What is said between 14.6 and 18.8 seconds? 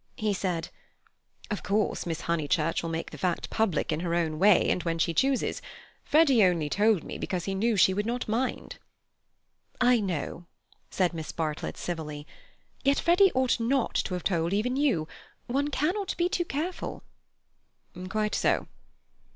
you. One cannot be too careful." "Quite so."